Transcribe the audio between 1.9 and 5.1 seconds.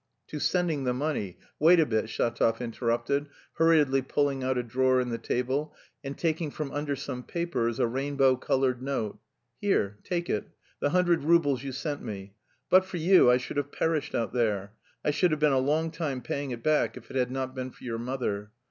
Shatov interrupted, hurriedly pulling out a drawer in